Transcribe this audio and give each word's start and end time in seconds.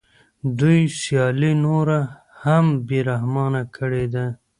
دوی 0.59 0.79
سیالي 0.99 1.51
نوره 1.65 1.99
هم 2.43 2.65
بې 2.87 2.99
رحمانه 3.09 3.63
کړې 3.75 4.05
ده 4.13 4.25